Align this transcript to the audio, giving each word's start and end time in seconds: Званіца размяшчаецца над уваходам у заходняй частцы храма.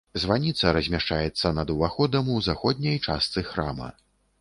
Званіца 0.21 0.71
размяшчаецца 0.77 1.53
над 1.59 1.75
уваходам 1.75 2.35
у 2.39 2.41
заходняй 2.51 3.01
частцы 3.07 3.49
храма. 3.55 3.97